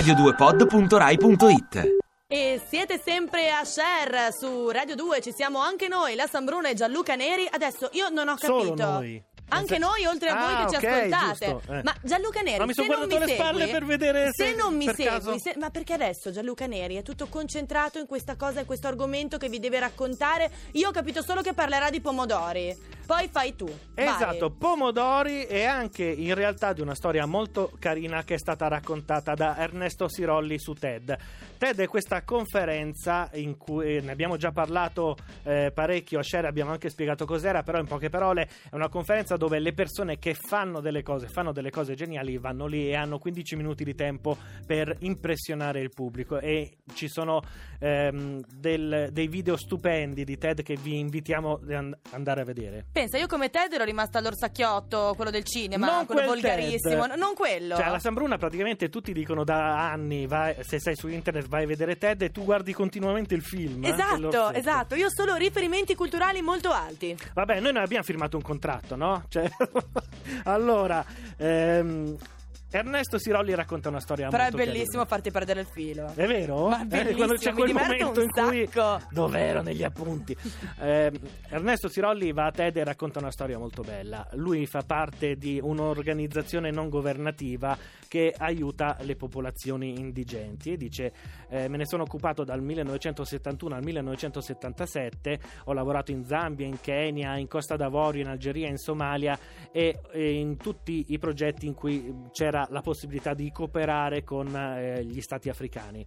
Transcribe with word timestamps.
radio2pod.rai.it 0.00 1.96
E 2.28 2.60
siete 2.68 3.00
sempre 3.02 3.50
a 3.50 3.64
share 3.64 4.28
su 4.38 4.68
Radio 4.68 4.94
2, 4.94 5.22
ci 5.22 5.32
siamo 5.34 5.58
anche 5.60 5.88
noi, 5.88 6.14
la 6.14 6.26
Sambruna 6.26 6.68
e 6.68 6.74
Gianluca 6.74 7.14
Neri. 7.14 7.48
Adesso 7.50 7.88
io 7.92 8.10
non 8.10 8.28
ho 8.28 8.34
capito. 8.34 8.58
Solo 8.62 8.74
noi. 8.74 9.22
Anche 9.48 9.78
noi, 9.78 10.04
oltre 10.04 10.28
a 10.30 10.34
voi 10.34 10.52
Ah, 10.54 10.64
che 10.66 10.70
ci 10.78 10.86
ascoltate. 10.86 11.46
giusto, 11.46 11.72
eh. 11.72 11.80
Ma 11.84 11.94
Gianluca 12.02 12.40
Neri, 12.42 12.58
Ma 12.58 12.66
mi 12.66 12.74
se 12.74 12.82
sono 12.82 12.96
non 12.98 13.02
mi 13.02 13.08
guardato 13.08 13.30
le 13.30 13.36
segui, 13.36 13.48
spalle 13.48 13.70
per 13.72 13.84
vedere 13.86 14.30
se, 14.32 14.44
se 14.44 14.54
non 14.56 14.76
mi 14.76 14.84
segui, 14.86 15.04
caso- 15.04 15.38
se- 15.38 15.54
ma 15.56 15.70
perché 15.70 15.92
adesso 15.94 16.30
Gianluca 16.32 16.66
Neri 16.66 16.96
è 16.96 17.02
tutto 17.02 17.26
concentrato 17.28 17.98
in 17.98 18.06
questa 18.06 18.34
cosa, 18.36 18.58
in 18.60 18.66
questo 18.66 18.88
argomento 18.88 19.38
che 19.38 19.48
vi 19.48 19.60
deve 19.60 19.78
raccontare? 19.78 20.50
Io 20.72 20.88
ho 20.88 20.92
capito 20.92 21.22
solo 21.22 21.40
che 21.42 21.52
parlerà 21.54 21.88
di 21.90 22.00
pomodori. 22.00 22.76
Poi 23.06 23.28
fai 23.28 23.54
tu. 23.54 23.66
vai. 23.66 24.04
Esatto, 24.04 24.50
pomodori 24.50 25.44
e 25.44 25.64
anche 25.64 26.04
in 26.04 26.34
realtà 26.34 26.72
di 26.72 26.80
una 26.80 26.94
storia 26.94 27.24
molto 27.24 27.70
carina 27.78 28.24
che 28.24 28.34
è 28.34 28.38
stata 28.38 28.66
raccontata 28.66 29.34
da 29.34 29.56
Ernesto 29.58 30.08
Sirolli 30.08 30.58
su 30.58 30.72
TED. 30.72 31.16
TED 31.56 31.80
è 31.80 31.86
questa 31.86 32.22
conferenza 32.22 33.30
in 33.34 33.56
cui 33.56 34.00
ne 34.02 34.10
abbiamo 34.10 34.36
già 34.36 34.50
parlato 34.50 35.16
eh, 35.44 35.70
parecchio, 35.72 36.18
a 36.18 36.22
Share 36.22 36.48
abbiamo 36.48 36.72
anche 36.72 36.88
spiegato 36.90 37.24
cos'era, 37.24 37.62
però 37.62 37.78
in 37.78 37.86
poche 37.86 38.08
parole 38.10 38.48
è 38.70 38.74
una 38.74 38.88
conferenza 38.88 39.36
dove 39.36 39.58
le 39.60 39.72
persone 39.72 40.18
che 40.18 40.34
fanno 40.34 40.80
delle 40.80 41.02
cose, 41.02 41.28
fanno 41.28 41.52
delle 41.52 41.70
cose 41.70 41.94
geniali, 41.94 42.38
vanno 42.38 42.66
lì 42.66 42.88
e 42.88 42.96
hanno 42.96 43.18
15 43.18 43.56
minuti 43.56 43.84
di 43.84 43.94
tempo 43.94 44.36
per 44.66 44.96
impressionare 45.00 45.80
il 45.80 45.90
pubblico 45.90 46.38
e 46.38 46.78
ci 46.94 47.08
sono 47.08 47.40
ehm, 47.78 48.42
del- 48.52 49.08
dei 49.12 49.28
video 49.28 49.56
stupendi 49.56 50.24
di 50.24 50.36
TED 50.36 50.62
che 50.62 50.76
vi 50.76 50.98
invitiamo 50.98 51.60
ad 51.62 51.70
and- 51.70 51.96
andare 52.10 52.40
a 52.40 52.44
vedere. 52.44 52.86
Pensa, 52.96 53.18
io 53.18 53.26
come 53.26 53.50
Ted 53.50 53.70
ero 53.74 53.84
rimasta 53.84 54.16
all'orsacchiotto, 54.20 55.12
quello 55.16 55.30
del 55.30 55.44
cinema, 55.44 55.84
Non 55.86 56.06
quello 56.06 56.22
quel 56.22 56.40
volgarissimo. 56.40 57.06
Ted. 57.06 57.18
Non 57.18 57.34
quello. 57.34 57.76
Cioè, 57.76 57.84
alla 57.84 57.98
Sambruna 57.98 58.38
praticamente 58.38 58.88
tutti 58.88 59.12
dicono 59.12 59.44
da 59.44 59.90
anni, 59.90 60.26
vai- 60.26 60.56
se 60.62 60.80
sei 60.80 60.96
su 60.96 61.06
internet 61.08 61.46
vai 61.46 61.64
a 61.64 61.66
vedere 61.66 61.98
TED 61.98 62.22
e 62.22 62.30
tu 62.30 62.42
guardi 62.44 62.72
continuamente 62.72 63.34
il 63.34 63.42
film. 63.42 63.84
eh, 63.84 63.90
Esatto, 63.90 64.50
esatto. 64.52 64.94
Io 64.94 65.08
ho 65.08 65.10
solo 65.14 65.34
riferimenti 65.34 65.94
culturali 65.94 66.40
molto 66.40 66.70
alti. 66.72 67.14
Vabbè, 67.34 67.60
noi 67.60 67.74
non 67.74 67.82
abbiamo 67.82 68.02
firmato 68.02 68.38
un 68.38 68.42
contratto, 68.42 68.96
no? 68.96 69.24
Cioè, 69.28 69.46
allora, 70.44 71.04
ehm, 71.36 72.16
Ernesto 72.68 73.16
Sirolli 73.18 73.54
racconta 73.54 73.88
una 73.88 74.00
storia 74.00 74.28
Però 74.28 74.42
è 74.42 74.50
molto 74.50 74.56
bellissimo 74.58 74.86
carina. 74.88 75.04
farti 75.06 75.30
perdere 75.30 75.60
il 75.60 75.66
filo. 75.66 76.12
È 76.14 76.26
vero? 76.26 76.68
Ma 76.68 76.86
è 76.86 77.06
Eh, 77.08 77.14
quando 77.14 77.34
c'è 77.34 77.52
quel 77.52 77.72
momento 77.72 78.20
in 78.20 78.28
cui 78.30 78.68
sacco. 78.68 79.06
dov'ero 79.12 79.62
negli 79.62 79.84
appunti. 79.84 80.36
Eh, 80.80 81.12
Ernesto 81.48 81.88
Sirolli 81.88 82.32
va 82.32 82.46
a 82.46 82.50
TED 82.50 82.76
e 82.78 82.84
racconta 82.84 83.20
una 83.20 83.30
storia 83.30 83.56
molto 83.56 83.82
bella. 83.82 84.26
Lui 84.32 84.66
fa 84.66 84.82
parte 84.82 85.36
di 85.36 85.60
un'organizzazione 85.62 86.70
non 86.70 86.88
governativa 86.88 87.78
che 88.08 88.34
aiuta 88.36 88.96
le 89.02 89.14
popolazioni 89.16 89.98
indigenti 89.98 90.72
e 90.72 90.76
dice 90.76 91.12
eh, 91.48 91.68
me 91.68 91.76
ne 91.76 91.86
sono 91.86 92.02
occupato 92.02 92.44
dal 92.44 92.62
1971 92.62 93.74
al 93.76 93.82
1977, 93.84 95.38
ho 95.64 95.72
lavorato 95.72 96.10
in 96.10 96.24
Zambia, 96.24 96.66
in 96.66 96.80
Kenya, 96.80 97.36
in 97.36 97.46
Costa 97.48 97.76
d'Avorio, 97.76 98.22
in 98.22 98.28
Algeria, 98.28 98.68
in 98.68 98.76
Somalia 98.76 99.38
e, 99.72 100.00
e 100.12 100.32
in 100.34 100.56
tutti 100.56 101.06
i 101.08 101.18
progetti 101.18 101.66
in 101.66 101.74
cui 101.74 102.12
c'era 102.32 102.55
la 102.70 102.80
possibilità 102.80 103.34
di 103.34 103.50
cooperare 103.50 104.22
con 104.22 104.54
eh, 104.54 105.04
gli 105.04 105.20
stati 105.20 105.48
africani. 105.48 106.06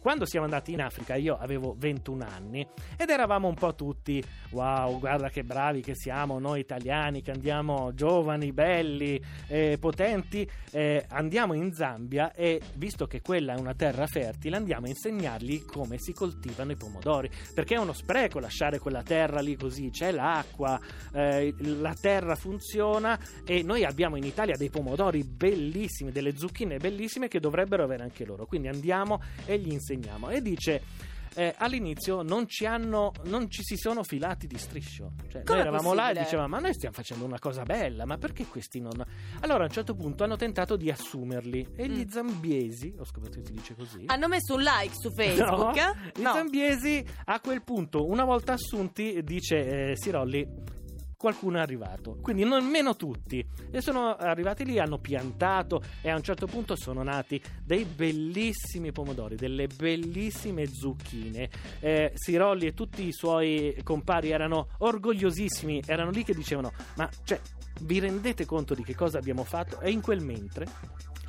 Quando 0.00 0.24
siamo 0.24 0.46
andati 0.46 0.72
in 0.72 0.80
Africa 0.80 1.14
io 1.14 1.36
avevo 1.38 1.74
21 1.78 2.24
anni 2.24 2.66
ed 2.96 3.10
eravamo 3.10 3.48
un 3.48 3.54
po' 3.54 3.74
tutti 3.74 4.22
wow, 4.50 4.98
guarda 4.98 5.28
che 5.28 5.44
bravi 5.44 5.82
che 5.82 5.94
siamo 5.94 6.38
noi 6.38 6.60
italiani 6.60 7.22
che 7.22 7.30
andiamo 7.30 7.92
giovani, 7.94 8.52
belli, 8.52 9.20
eh, 9.48 9.76
potenti, 9.78 10.48
eh, 10.72 11.04
andiamo 11.08 11.54
in 11.54 11.72
Zambia 11.72 12.32
e 12.32 12.60
visto 12.74 13.06
che 13.06 13.20
quella 13.20 13.54
è 13.54 13.58
una 13.58 13.74
terra 13.74 14.06
fertile 14.06 14.56
andiamo 14.56 14.86
a 14.86 14.88
insegnargli 14.88 15.64
come 15.64 15.98
si 15.98 16.12
coltivano 16.12 16.72
i 16.72 16.76
pomodori 16.76 17.30
perché 17.54 17.74
è 17.74 17.78
uno 17.78 17.92
spreco 17.92 18.38
lasciare 18.38 18.78
quella 18.78 19.02
terra 19.02 19.40
lì 19.40 19.56
così, 19.56 19.90
c'è 19.90 20.10
l'acqua, 20.12 20.80
eh, 21.12 21.54
la 21.58 21.94
terra 21.94 22.34
funziona 22.34 23.18
e 23.44 23.62
noi 23.62 23.84
abbiamo 23.84 24.16
in 24.16 24.24
Italia 24.24 24.56
dei 24.56 24.70
pomodori 24.70 25.24
bellissimi, 25.24 26.10
delle 26.10 26.36
zucchine 26.36 26.78
bellissime 26.78 27.28
che 27.28 27.40
dovrebbero 27.40 27.84
avere 27.84 28.02
anche 28.02 28.24
loro. 28.24 28.46
Quindi 28.46 28.68
andiamo 28.68 29.20
e 29.44 29.58
gli 29.58 29.70
insegniamo. 29.72 29.89
E 30.30 30.40
dice. 30.42 30.82
eh, 31.36 31.54
all'inizio 31.58 32.22
non 32.22 32.48
ci 32.48 32.66
hanno 32.66 33.12
non 33.26 33.48
ci 33.48 33.62
si 33.62 33.76
sono 33.76 34.02
filati 34.02 34.48
di 34.48 34.58
striscio 34.58 35.12
cioè, 35.30 35.42
noi 35.46 35.60
eravamo 35.60 35.94
là 35.94 36.10
e 36.10 36.18
dicevamo 36.18 36.48
ma 36.48 36.58
noi 36.58 36.74
stiamo 36.74 36.92
facendo 36.92 37.24
una 37.24 37.38
cosa 37.38 37.62
bella 37.62 38.04
ma 38.04 38.18
perché 38.18 38.46
questi 38.46 38.80
non 38.80 39.00
allora 39.38 39.60
a 39.62 39.66
un 39.66 39.70
certo 39.72 39.94
punto 39.94 40.24
hanno 40.24 40.34
tentato 40.34 40.74
di 40.74 40.90
assumerli 40.90 41.68
e 41.76 41.88
gli 41.88 42.04
Mm. 42.04 42.08
zambiesi 42.08 42.92
ho 42.98 43.04
scoperto 43.04 43.38
che 43.38 43.46
si 43.46 43.52
dice 43.52 43.74
così 43.76 44.02
Hanno 44.06 44.26
messo 44.26 44.54
un 44.54 44.62
like 44.62 44.92
su 44.98 45.12
Facebook. 45.12 45.76
No, 46.18 46.30
i 46.30 46.34
zambiesi 46.34 47.06
a 47.26 47.38
quel 47.38 47.62
punto, 47.62 48.06
una 48.08 48.24
volta 48.24 48.54
assunti, 48.54 49.22
dice 49.22 49.90
eh, 49.90 49.96
Sirolli. 49.96 50.78
Qualcuno 51.20 51.58
è 51.58 51.60
arrivato, 51.60 52.16
quindi 52.22 52.44
nemmeno 52.44 52.96
tutti. 52.96 53.46
E 53.70 53.82
sono 53.82 54.16
arrivati 54.16 54.64
lì, 54.64 54.78
hanno 54.78 54.96
piantato 54.96 55.82
e 56.00 56.08
a 56.08 56.16
un 56.16 56.22
certo 56.22 56.46
punto 56.46 56.76
sono 56.76 57.02
nati 57.02 57.38
dei 57.62 57.84
bellissimi 57.84 58.90
pomodori, 58.90 59.36
delle 59.36 59.66
bellissime 59.66 60.66
zucchine. 60.66 61.50
Eh, 61.80 62.12
Sirolli 62.14 62.68
e 62.68 62.72
tutti 62.72 63.06
i 63.06 63.12
suoi 63.12 63.78
compari 63.82 64.30
erano 64.30 64.68
orgogliosissimi, 64.78 65.82
erano 65.84 66.10
lì 66.10 66.24
che 66.24 66.32
dicevano: 66.32 66.72
Ma 66.96 67.06
cioè, 67.24 67.38
vi 67.82 67.98
rendete 67.98 68.46
conto 68.46 68.72
di 68.72 68.82
che 68.82 68.94
cosa 68.94 69.18
abbiamo 69.18 69.44
fatto? 69.44 69.78
E 69.80 69.90
in 69.90 70.00
quel 70.00 70.22
mentre 70.22 70.66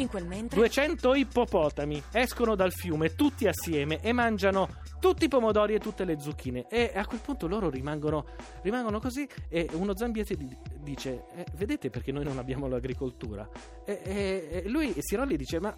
In 0.00 0.08
quel 0.08 0.26
mentre. 0.26 0.56
200 0.58 1.14
ippopotami 1.14 2.02
escono 2.12 2.54
dal 2.54 2.72
fiume 2.72 3.14
tutti 3.14 3.46
assieme 3.46 4.00
e 4.00 4.12
mangiano 4.12 4.68
tutti 5.00 5.24
i 5.24 5.28
pomodori 5.28 5.74
e 5.74 5.78
tutte 5.78 6.04
le 6.04 6.18
zucchine 6.20 6.66
e 6.68 6.92
a 6.94 7.06
quel 7.06 7.20
punto 7.20 7.46
loro 7.46 7.68
rimangono, 7.70 8.24
rimangono 8.62 8.98
così 9.00 9.26
e 9.48 9.68
uno 9.72 9.96
zambiese 9.96 10.36
di- 10.36 10.56
dice 10.78 11.24
"Eh, 11.34 11.46
vedete 11.54 11.90
perché 11.90 12.12
noi 12.12 12.24
non 12.24 12.38
abbiamo 12.38 12.66
l'agricoltura 12.66 13.48
e, 13.84 14.00
e- 14.04 14.48
e 14.64 14.68
lui 14.68 14.94
Sirolli 14.98 15.36
dice 15.36 15.58
ma 15.60 15.74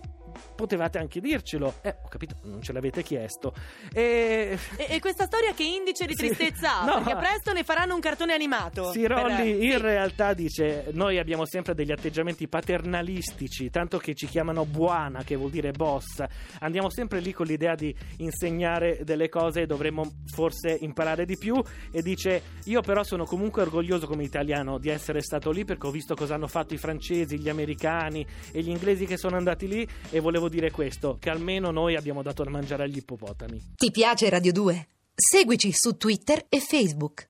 potevate 0.54 0.98
anche 0.98 1.20
dircelo 1.20 1.74
eh 1.82 1.96
ho 2.02 2.08
capito 2.08 2.36
non 2.42 2.62
ce 2.62 2.72
l'avete 2.72 3.02
chiesto 3.02 3.52
e 3.92 4.58
E, 4.76 4.86
e 4.88 5.00
questa 5.00 5.24
storia 5.26 5.52
che 5.54 5.62
indice 5.64 6.06
di 6.06 6.14
tristezza 6.14 6.80
ha? 6.80 6.84
No. 6.92 7.02
Perché 7.02 7.16
presto 7.16 7.52
ne 7.52 7.62
faranno 7.64 7.94
un 7.94 8.00
cartone 8.00 8.32
animato. 8.32 8.90
Sirolli 8.92 9.36
Per- 9.36 9.62
in 9.62 9.70
sì. 9.70 9.78
realtà 9.78 10.34
dice 10.34 10.88
noi 10.92 11.18
abbiamo 11.18 11.46
sempre 11.46 11.74
degli 11.74 11.92
atteggiamenti 11.92 12.48
paternalistici 12.48 13.70
tanto 13.70 13.98
che 13.98 14.14
ci 14.14 14.26
chiamano 14.26 14.64
buana 14.64 15.22
che 15.22 15.36
vuol 15.36 15.50
dire 15.50 15.70
boss 15.72 16.22
andiamo 16.60 16.90
sempre 16.90 17.20
lì 17.20 17.32
con 17.32 17.46
l'idea 17.46 17.74
di 17.74 17.94
insegnare 18.18 19.00
delle 19.04 19.28
cose 19.28 19.62
e 19.62 19.66
dovremmo 19.66 20.04
forse 20.32 20.76
imparare 20.80 21.24
di 21.24 21.36
più 21.36 21.60
e 21.90 22.02
dice 22.02 22.42
io 22.64 22.80
però 22.80 23.02
sono 23.02 23.24
comunque 23.24 23.62
orgoglioso 23.62 24.06
come 24.06 24.24
italiano 24.24 24.78
di 24.78 24.88
essere 24.88 25.20
stato 25.22 25.50
lì 25.50 25.64
perché 25.64 25.86
ho 25.86 25.90
visto 25.90 26.14
cosa 26.14 26.34
hanno 26.34 26.48
fatto 26.48 26.74
i 26.74 26.78
francesi, 26.78 27.38
gli 27.38 27.48
americani 27.48 28.26
e 28.52 28.60
gli 28.60 28.68
inglesi 28.70 29.06
che 29.06 29.16
sono 29.16 29.36
andati 29.36 29.66
lì 29.68 29.86
e 30.10 30.20
volevo 30.22 30.48
dire 30.48 30.70
questo 30.70 31.18
che 31.20 31.28
almeno 31.28 31.70
noi 31.70 31.96
abbiamo 31.96 32.22
dato 32.22 32.42
da 32.42 32.50
mangiare 32.50 32.84
agli 32.84 32.96
ippopotami 32.96 33.72
Ti 33.76 33.90
piace 33.90 34.30
Radio 34.30 34.52
2? 34.52 34.86
Seguici 35.14 35.70
su 35.72 35.98
Twitter 35.98 36.46
e 36.48 36.58
Facebook. 36.58 37.20